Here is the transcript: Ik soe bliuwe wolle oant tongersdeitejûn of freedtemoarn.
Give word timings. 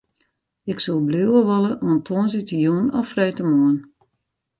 Ik 0.71 0.77
soe 0.83 1.01
bliuwe 1.07 1.41
wolle 1.49 1.71
oant 1.87 2.05
tongersdeitejûn 2.07 2.85
of 2.99 3.09
freedtemoarn. 3.13 3.77